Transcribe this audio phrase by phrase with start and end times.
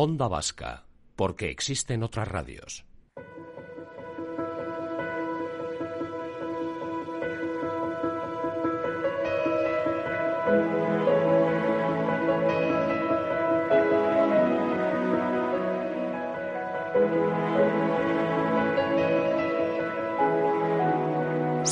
[0.00, 0.84] Onda Vasca,
[1.16, 2.87] porque existen otras radios.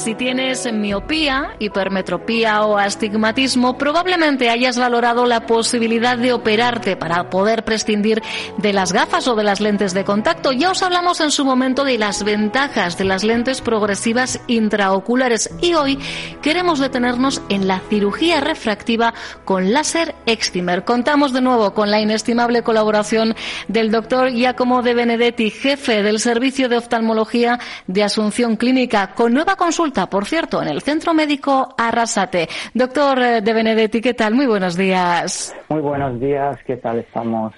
[0.06, 7.64] Si tienes miopía, hipermetropía o astigmatismo, probablemente hayas valorado la posibilidad de operarte para poder
[7.64, 8.22] prescindir
[8.56, 10.52] de las gafas o de las lentes de contacto.
[10.52, 15.74] Ya os hablamos en su momento de las ventajas de las lentes progresivas intraoculares y
[15.74, 15.98] hoy
[16.40, 19.12] queremos detenernos en la cirugía refractiva
[19.44, 20.84] con láser Extimer.
[20.84, 23.34] Contamos de nuevo con la inestimable colaboración
[23.66, 29.56] del doctor Giacomo de Benedetti, jefe del Servicio de Oftalmología de Asunción Clínica, con nueva
[29.56, 32.48] consulta por cierto, en el Centro Médico Arrasate.
[32.74, 34.34] Doctor eh, De Benedetti, ¿qué tal?
[34.34, 35.54] Muy buenos días.
[35.70, 37.54] Muy buenos días, ¿qué tal estamos?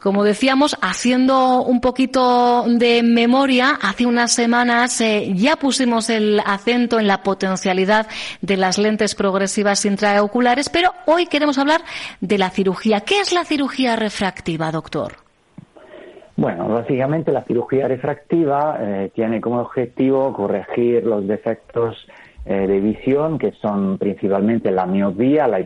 [0.00, 6.98] Como decíamos, haciendo un poquito de memoria, hace unas semanas eh, ya pusimos el acento
[6.98, 8.08] en la potencialidad
[8.40, 11.82] de las lentes progresivas intraoculares, pero hoy queremos hablar
[12.22, 13.00] de la cirugía.
[13.00, 15.29] ¿Qué es la cirugía refractiva, doctor?
[16.40, 22.08] Bueno, básicamente la cirugía refractiva eh, tiene como objetivo corregir los defectos
[22.46, 25.58] eh, de visión que son principalmente la miopía, la,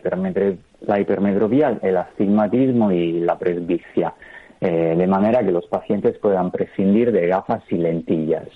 [0.81, 4.15] la hipermetropía, el astigmatismo y la presbicia,
[4.59, 8.49] eh, de manera que los pacientes puedan prescindir de gafas y lentillas.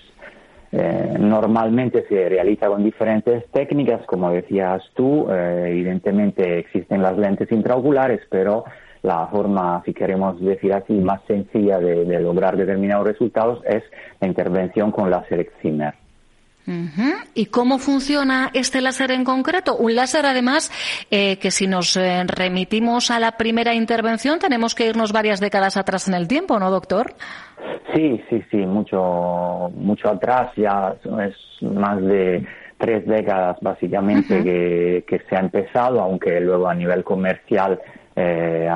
[1.17, 8.65] normalmente se realiza con diferentes técnicas, como decías tú, evidentemente existen las lentes intraoculares, pero
[9.01, 13.83] la forma, si queremos decir así, más sencilla de, lograr determinados resultados es
[14.19, 15.93] la intervención con láser Excimer.
[17.33, 19.75] ¿Y cómo funciona este láser en concreto?
[19.75, 20.71] Un láser, además,
[21.09, 25.77] eh, que si nos eh, remitimos a la primera intervención, tenemos que irnos varias décadas
[25.77, 27.15] atrás en el tiempo, ¿no, doctor?
[27.95, 30.93] Sí, sí, sí, mucho, mucho atrás, ya
[31.25, 32.45] es más de
[32.77, 37.79] tres décadas básicamente que, que se ha empezado, aunque luego a nivel comercial
[38.15, 38.69] eh,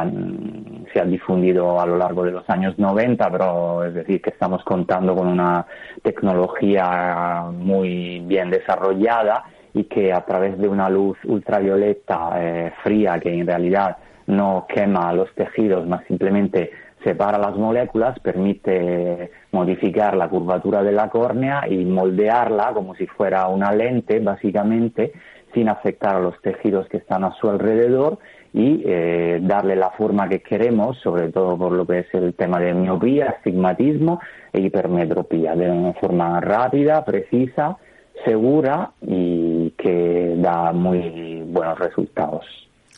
[0.94, 4.64] se ha difundido a lo largo de los años 90, pero es decir, que estamos
[4.64, 5.66] contando con una
[6.02, 13.34] tecnología muy bien desarrollada y que a través de una luz ultravioleta eh, fría que
[13.34, 16.72] en realidad no quema los tejidos, más simplemente
[17.04, 23.48] separa las moléculas, permite modificar la curvatura de la córnea y moldearla como si fuera
[23.48, 25.12] una lente, básicamente,
[25.54, 28.20] sin afectar a los tejidos que están a su alrededor
[28.53, 32.59] y eh, darle la forma que queremos, sobre todo por lo que es el tema
[32.59, 34.19] de miopía, astigmatismo
[34.52, 37.78] e hipermetropía, de una forma rápida, precisa,
[38.24, 42.46] segura y que da muy buenos resultados.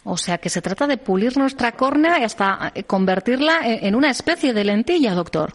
[0.04, 4.54] O sea que se trata de pulir nuestra córnea y hasta convertirla en una especie
[4.54, 5.54] de lentilla, doctor.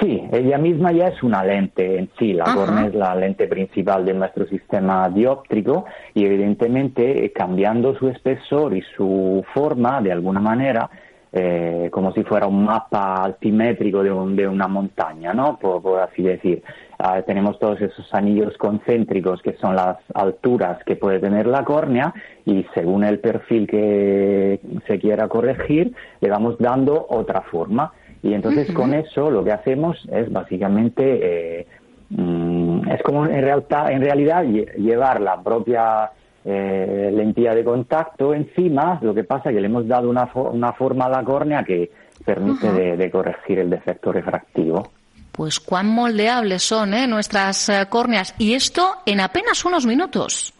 [0.00, 4.04] Sí, ella misma ya es una lente en sí, la córnea es la lente principal
[4.04, 10.40] de nuestro sistema dióptrico y evidentemente eh, cambiando su espesor y su forma de alguna
[10.40, 10.90] manera,
[11.32, 15.58] eh, como si fuera un mapa altimétrico de, una montaña, ¿no?
[15.58, 16.62] Por, así decir.
[16.98, 22.14] Ah, tenemos todos esos anillos concéntricos que son las alturas que puede tener la córnea
[22.46, 27.92] y según el perfil que se quiera corregir, le vamos dando otra forma.
[28.26, 31.66] Y entonces con eso lo que hacemos es básicamente, eh,
[32.10, 36.10] mm, es como en, realidad, en realidad llevar la propia
[36.44, 40.72] eh, lentilla de contacto encima, lo que pasa es que le hemos dado una, una
[40.72, 41.88] forma a la córnea que
[42.24, 44.90] permite de, corregir el defecto refractivo.
[45.30, 47.06] Pues cuán moldeables son ¿eh?
[47.06, 48.34] nuestras eh, córneas.
[48.38, 50.52] Y esto en apenas unos minutos.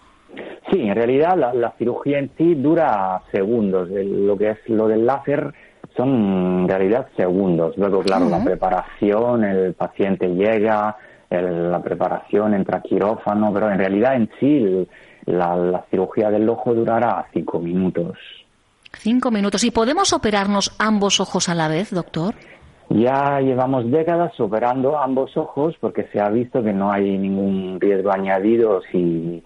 [0.71, 3.89] Sí, en realidad la, la cirugía en sí dura segundos.
[3.91, 5.53] lo que es lo del láser
[5.97, 7.77] son en realidad segundos.
[7.77, 10.97] Luego, claro, la preparación, el paciente llega,
[11.31, 14.87] la preparación entra quirófano, pero en realidad en sí
[15.27, 18.17] la, cirugía del ojo durará cinco minutos.
[18.93, 19.65] Cinco minutos.
[19.65, 22.35] ¿Y podemos operarnos ambos ojos a la vez, doctor?
[22.89, 28.13] Ya llevamos décadas operando ambos ojos porque se ha visto que no hay ningún riesgo
[28.13, 29.43] añadido si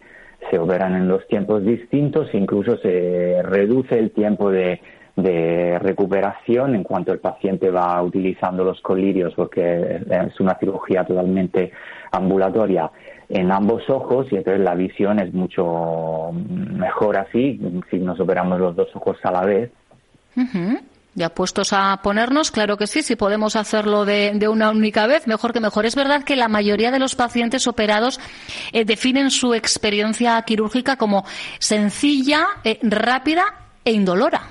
[0.50, 4.81] se operan en dos tiempos distintos, incluso se reduce el tiempo de
[5.17, 11.73] de recuperación en cuanto el paciente va utilizando los colirios, porque es una cirugía totalmente
[12.12, 12.91] ambulatoria
[13.29, 17.61] en ambos ojos y entonces la visión es mucho mejor así,
[17.91, 19.71] si nos operamos los dos ojos a la vez.
[21.15, 25.53] Ya puestos a ponernos, claro que sí, si podemos hacerlo de, una única vez, mejor
[25.53, 25.87] que mejor.
[25.87, 28.21] Es verdad que la mayoría de los pacientes operados
[28.73, 31.25] eh, definen su experiencia quirúrgica como
[31.59, 33.45] sencilla, eh, rápida
[33.85, 34.50] e indolora.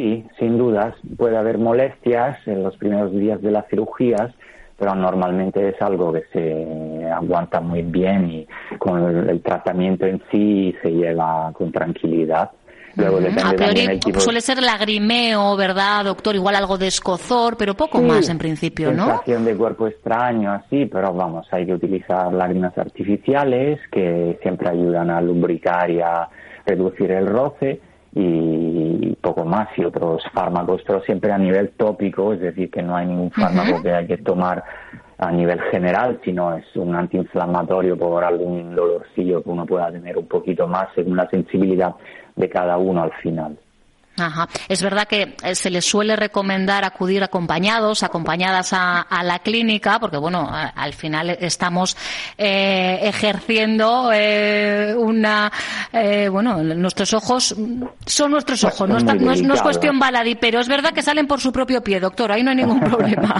[0.00, 0.94] Sí, sin dudas.
[1.18, 4.32] Puede haber molestias en los primeros días de las cirugías,
[4.78, 8.48] pero normalmente es algo que se aguanta muy bien y
[8.78, 12.50] con el, tratamiento en sí se lleva con tranquilidad.
[12.96, 16.34] Luego depende suele ser lagrimeo, ¿verdad, doctor?
[16.34, 19.04] Igual algo de escozor, pero poco más en principio, ¿no?
[19.04, 25.10] Sensación de cuerpo extraño, así, pero vamos, hay que utilizar lágrimas artificiales que siempre ayudan
[25.10, 26.26] a lubricar y a
[26.64, 27.80] reducir el roce
[28.14, 28.69] y
[29.20, 33.06] poco más y otros fármacos, pero siempre a nivel tópico, es decir, que no hay
[33.06, 34.64] ningún fármaco que hay que tomar
[35.18, 40.26] a nivel general, sino es un antiinflamatorio por algún dolorcillo que uno pueda tener un
[40.26, 41.94] poquito más según la sensibilidad
[42.36, 43.58] de cada uno al final.
[44.26, 44.48] Ajá.
[44.68, 50.16] Es verdad que eh, se les suele recomendar acudir acompañados, acompañadas a, la clínica, porque
[50.16, 51.96] bueno, al final estamos
[52.38, 55.50] eh, ejerciendo eh, una,
[56.30, 57.54] bueno, nuestros ojos
[58.06, 61.82] son nuestros ojos, no, es, cuestión baladí, pero es verdad que salen por su propio
[61.82, 63.34] pie, doctor, ahí no hay ningún problema.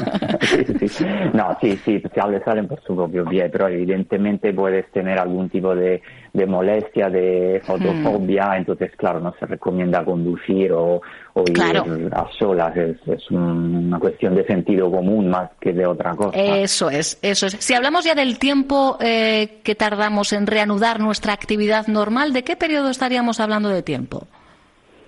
[1.33, 2.03] No, sí, sí,
[2.45, 6.03] salen por su propio pie, pero evidentemente puedes tener algún tipo de,
[6.47, 8.59] molestia, de fotofobia, hmm.
[8.59, 11.01] entonces claro, no se recomienda conducir o,
[11.47, 12.77] ir a solas.
[12.77, 16.37] Es, una cuestión de sentido común más que de otra cosa.
[16.37, 17.53] Eso es, eso es.
[17.55, 22.57] Si hablamos ya del tiempo eh, que tardamos en reanudar nuestra actividad normal, ¿de qué
[22.57, 24.27] periodo estaríamos hablando de tiempo?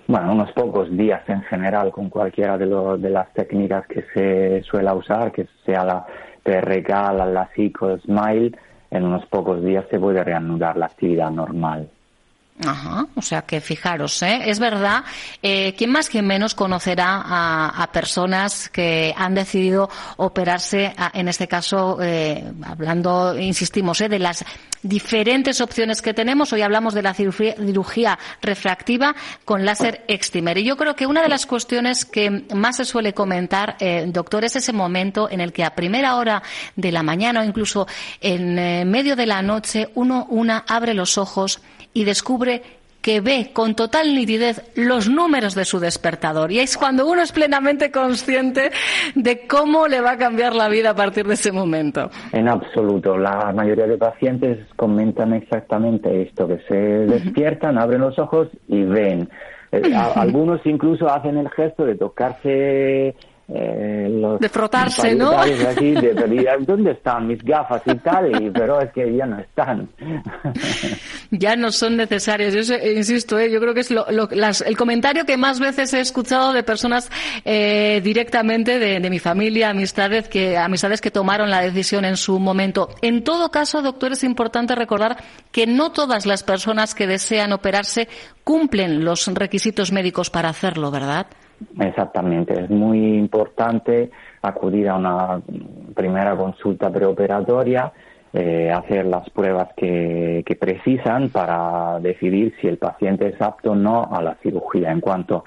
[0.07, 4.91] Bueno, unos pocos días en general con cualquiera de, de las técnicas que se suele
[4.91, 6.05] usar, que sea la
[6.43, 8.51] PRK, la, la Smile,
[8.91, 11.89] en unos pocos días se puede reanudar la actividad normal.
[12.63, 14.41] Ajá, o sea que fijaros, ¿eh?
[14.45, 15.03] es verdad,
[15.41, 21.97] eh, ¿quién más que menos conocerá a, personas que han decidido operarse, en este caso,
[22.01, 24.09] eh, hablando, insistimos, ¿eh?
[24.09, 24.45] de las
[24.83, 26.53] diferentes opciones que tenemos?
[26.53, 29.15] Hoy hablamos de la cirugía, refractiva
[29.45, 30.57] con láser extimer.
[30.59, 34.43] Y yo creo que una de las cuestiones que más se suele comentar, eh, doctor,
[34.45, 36.43] es ese momento en el que a primera hora
[36.75, 37.87] de la mañana o incluso
[38.21, 41.61] en eh, medio de la noche uno, una abre los ojos
[41.93, 42.61] y descubre
[43.03, 46.53] que ve con total nitidez los números de su despertador.
[46.53, 48.71] Y es cuando uno es plenamente consciente
[49.13, 52.09] de cómo le va a cambiar la vida a partir de ese momento.
[52.31, 53.17] En absoluto.
[53.17, 59.29] La mayoría de pacientes comentan exactamente esto, que se despiertan, abren los ojos y ven.
[59.73, 59.81] Eh,
[60.15, 63.15] algunos incluso hacen el gesto de tocarse
[63.55, 64.09] eh,
[64.39, 65.31] de frotarse, ¿no?
[65.31, 68.51] de ¿dónde están mis gafas y tal?
[68.51, 69.89] pero es que ya no están.
[71.31, 72.53] ya no son necesarias.
[72.53, 73.51] Yo insisto, ¿eh?
[73.51, 73.91] yo creo que es
[74.65, 77.11] el comentario que más veces he escuchado de personas
[77.45, 82.89] eh, directamente de, mi familia, amistades que, amistades que tomaron la decisión en su momento.
[83.03, 85.17] En todo caso, doctor, es importante recordar
[85.51, 88.07] que no todas las personas que desean operarse
[88.43, 91.27] cumplen los requisitos médicos para hacerlo, ¿verdad?
[91.79, 94.11] Exactamente, es muy importante
[94.41, 95.41] acudir a una
[95.95, 97.91] primera consulta preoperatoria,
[98.33, 104.09] eh, hacer las pruebas que, precisan para decidir si el paciente es apto o no
[104.11, 104.91] a la cirugía.
[104.91, 105.43] En cuanto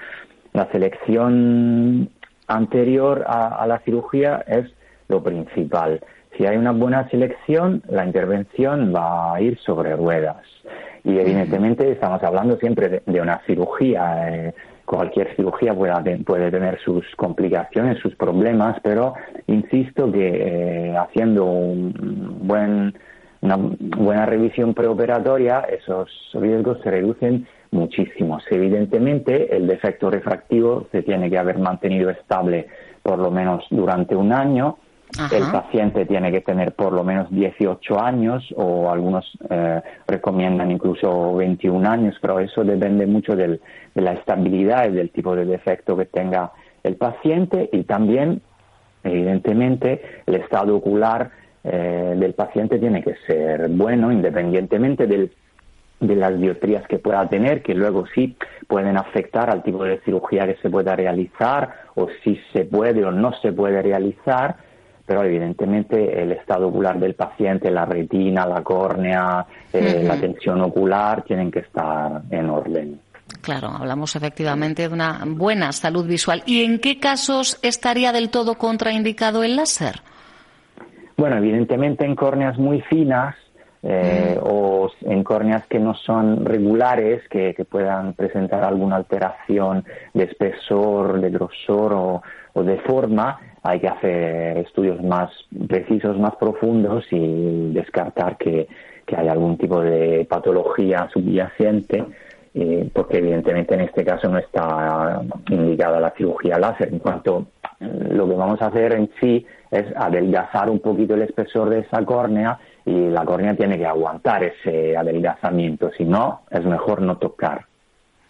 [0.53, 2.09] a la selección
[2.47, 4.65] anterior a, la cirugía es
[5.07, 6.01] lo principal.
[6.37, 10.43] Si hay una buena selección, la intervención va a ir sobre ruedas.
[11.03, 14.29] Y evidentemente estamos hablando siempre de, una cirugía.
[14.29, 14.53] Eh,
[14.87, 22.97] cualquier cirugía puede, tener sus complicaciones, sus problemas, pero insisto que eh, haciendo un buen,
[23.41, 28.39] una buena revisión preoperatoria, esos riesgos se reducen muchísimo.
[28.49, 32.67] Evidentemente, el defecto refractivo se tiene que haber mantenido estable
[33.03, 34.77] por lo menos durante un año
[35.31, 41.35] el paciente tiene que tener por lo menos 18 años o algunos eh, recomiendan incluso
[41.35, 43.59] 21 años, pero eso depende mucho de
[43.95, 46.51] la estabilidad y del tipo de defecto que tenga
[46.83, 48.41] el paciente y también,
[49.03, 51.31] evidentemente, el estado ocular
[51.63, 57.73] eh, del paciente tiene que ser bueno independientemente de las dioptrías que pueda tener, que
[57.73, 58.37] luego sí
[58.67, 63.11] pueden afectar al tipo de cirugía que se pueda realizar o si se puede o
[63.11, 64.66] no se puede realizar
[65.07, 71.23] pero evidentemente el estado ocular del paciente, la retina, la córnea, eh, la tensión ocular
[71.23, 72.99] tienen que estar en orden.
[73.41, 76.43] Claro, hablamos efectivamente de una buena salud visual.
[76.45, 80.01] ¿Y en qué casos estaría del todo contraindicado el láser?
[81.15, 83.33] Bueno, evidentemente en córneas muy finas
[83.83, 91.21] eh, o en córneas que no son regulares, que, puedan presentar alguna alteración de espesor,
[91.21, 92.21] de grosor o,
[92.53, 95.29] o de forma, hay que hacer estudios más
[95.67, 98.67] precisos, más profundos y descartar que,
[99.15, 102.03] hay algún tipo de patología subyacente
[102.93, 106.89] porque evidentemente en este caso no está indicada la cirugía láser.
[106.89, 107.47] En cuanto
[107.79, 112.03] lo que vamos a hacer en sí es adelgazar un poquito el espesor de esa
[112.03, 117.65] córnea y la córnea tiene que aguantar ese adelgazamiento, si no, es mejor no tocar.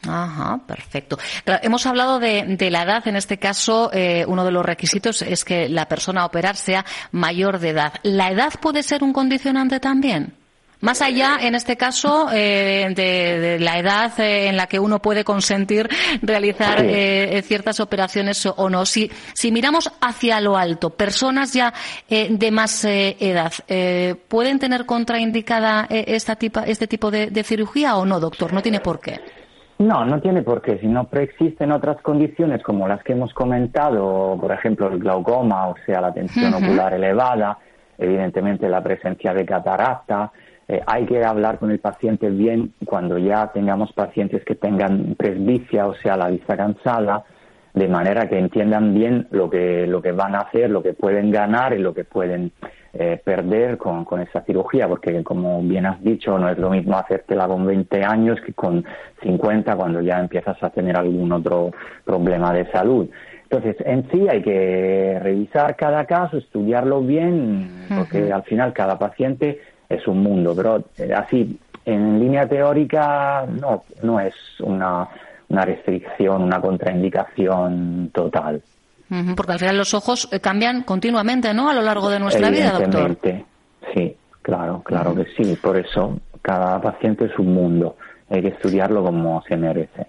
[0.06, 1.18] Ajá, perfecto.
[1.46, 3.08] hemos hablado de, la edad.
[3.08, 6.86] En este caso, eh, uno de los requisitos es que la persona a operar sea
[7.12, 7.94] mayor de edad.
[8.04, 10.34] ¿La edad puede ser un condicionante también?
[10.80, 15.24] Más allá, en este caso, eh, de, la edad eh, en la que uno puede
[15.24, 15.90] consentir
[16.22, 18.86] realizar eh, ciertas operaciones o no.
[18.86, 21.74] Si, si miramos hacia lo alto, personas ya
[22.08, 23.52] de más edad,
[24.28, 28.54] ¿pueden tener contraindicada esta tipa, este tipo de, de, cirugía o no, doctor?
[28.54, 29.20] No tiene por qué.
[29.80, 30.80] No, no tiene por qué.
[30.80, 35.76] Si no preexisten otras condiciones como las que hemos comentado, por ejemplo, el glaucoma, o
[35.86, 37.60] sea, la tensión ocular elevada,
[37.98, 40.32] evidentemente la presencia de catarata,
[40.68, 45.88] eh, hay que hablar con el paciente bien cuando ya tengamos pacientes que tengan presbicia,
[45.88, 47.24] o sea, la vista cansada,
[47.74, 51.32] de manera que entiendan bien lo que, lo que van a hacer, lo que pueden
[51.32, 52.52] ganar y lo que pueden
[52.94, 56.98] eh, perder con, con esa cirugía, porque como bien has dicho, no es lo mismo
[56.98, 58.86] hacértela con 20 años que con
[59.22, 61.72] 50 cuando ya empiezas a tener algún otro
[62.04, 63.10] problema de salud.
[63.50, 69.62] Entonces, en sí hay que revisar cada caso, estudiarlo bien, porque al final cada paciente
[69.88, 75.08] es un mundo, pero eh, así, en línea teórica, no, no es una,
[75.48, 78.62] una restricción, una contraindicación total.
[79.36, 81.70] Porque al final los ojos eh, cambian continuamente, ¿no?
[81.70, 83.18] A lo largo de nuestra vida, doctor.
[83.94, 85.56] Sí, claro, claro que sí.
[85.62, 87.96] Por eso cada paciente es un mundo.
[88.30, 90.08] Hay que estudiarlo como se merece.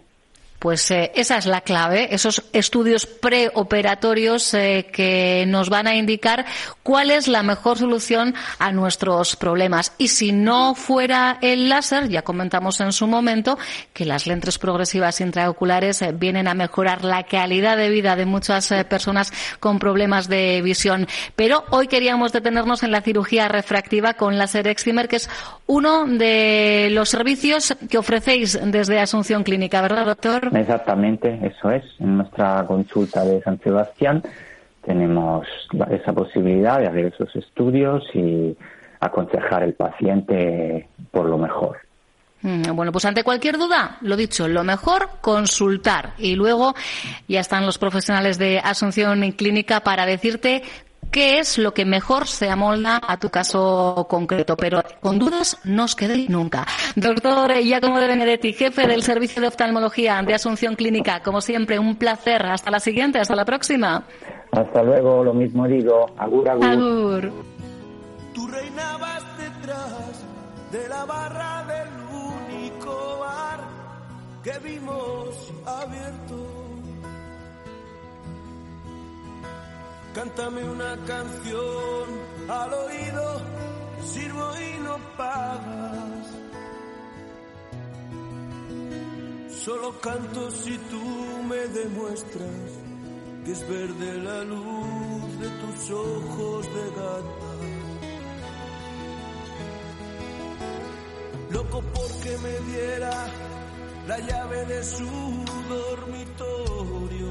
[0.58, 6.46] Pues eh, esa es la clave, esos estudios preoperatorios eh, que nos van a indicar
[6.82, 9.92] cuál es la mejor solución a nuestros problemas.
[9.98, 13.56] Y si no fuera el láser, ya comentamos en su momento
[13.92, 18.68] que las lentes progresivas intraoculares eh, vienen a mejorar la calidad de vida de muchas
[18.88, 21.06] personas con problemas de visión.
[21.36, 25.30] Pero hoy queríamos detenernos en la cirugía refractiva con láser excimer, que es
[25.66, 30.47] uno de los servicios que ofrecéis desde Asunción Clínica, ¿verdad, doctor?
[30.52, 31.84] Exactamente, eso es.
[31.98, 34.22] En nuestra consulta de San Sebastián
[34.84, 35.46] tenemos
[35.90, 38.56] esa posibilidad de hacer esos estudios y
[39.00, 41.78] aconsejar al paciente por lo mejor.
[42.42, 46.14] Mm, bueno, pues ante cualquier duda, lo dicho, lo mejor, consultar.
[46.18, 46.74] Y luego
[47.26, 50.62] ya están los profesionales de Asunción Clínica para decirte
[51.10, 54.56] qué es lo que mejor se amolda a tu caso concreto.
[54.56, 56.66] Pero con dudas no os quedéis nunca.
[56.96, 61.96] Doctor Giacomo de Benedetti, jefe del Servicio de Oftalmología de Asunción Clínica, como siempre, un
[61.96, 62.46] placer.
[62.46, 64.04] Hasta la siguiente, hasta la próxima.
[64.52, 66.06] Hasta luego, lo mismo digo.
[66.16, 66.64] Agur, agur.
[66.64, 67.32] Agur.
[68.34, 70.24] Tú reinabas detrás
[70.72, 73.60] de la barra del único bar
[74.42, 76.67] que vimos abierto
[80.18, 82.06] Cántame una canción
[82.48, 83.40] al oído,
[84.02, 86.26] sirvo y no pagas.
[89.64, 91.04] Solo canto si tú
[91.48, 92.68] me demuestras
[93.44, 97.52] que es verde la luz de tus ojos de gata.
[101.50, 103.14] Loco porque me diera
[104.08, 107.27] la llave de su dormitorio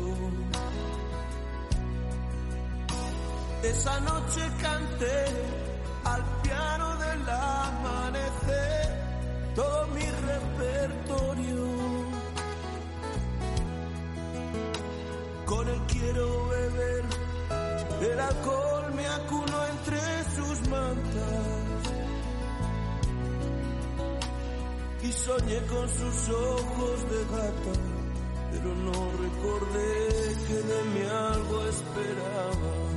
[3.70, 5.26] Esa noche canté
[6.06, 8.88] al piano del amanecer
[9.56, 11.66] todo mi repertorio.
[15.46, 17.04] Con él quiero beber,
[18.10, 20.00] el alcohol me acuno entre
[20.36, 21.84] sus mantas.
[25.04, 27.74] Y soñé con sus ojos de gata,
[28.52, 32.97] pero no recordé que de mí algo esperaba.